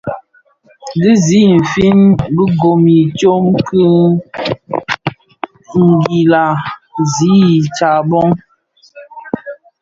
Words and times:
Dhi 0.99 1.13
zi 1.25 1.39
I 1.47 1.49
nfin 1.61 1.99
bi 2.35 2.43
gōn 2.59 2.81
itsok 2.97 3.53
ki 3.67 3.85
nguila 5.89 6.43
zi 7.13 7.33
I 7.57 7.59
tsaboň. 7.75 8.29